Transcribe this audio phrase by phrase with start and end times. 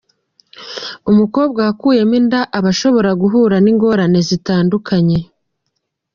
[1.11, 5.19] Umukobwa wakuyemo inda aba ashobora guhura n’ingorane zitandukanye.